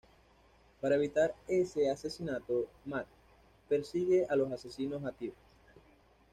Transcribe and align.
Para 0.81 0.95
evitar 0.95 1.35
ese 1.47 1.87
asesinato, 1.91 2.65
Mat 2.85 3.05
persigue 3.69 4.25
a 4.27 4.35
los 4.35 4.51
asesinos 4.51 5.05
a 5.05 5.11
Tear. 5.11 5.35